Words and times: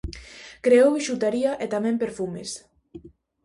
Creou 0.65 0.89
bixutería 0.97 1.51
e 1.63 1.65
tamén 1.73 2.01
perfumes. 2.03 2.49